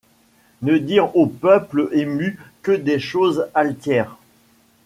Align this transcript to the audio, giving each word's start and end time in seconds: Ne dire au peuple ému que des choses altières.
Ne 0.63 0.79
dire 0.79 1.15
au 1.15 1.27
peuple 1.27 1.89
ému 1.91 2.39
que 2.63 2.71
des 2.71 2.97
choses 2.99 3.45
altières. 3.53 4.17